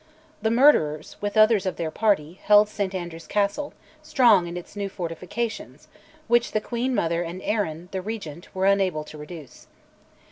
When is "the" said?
0.41-0.49, 6.53-6.59, 7.91-8.01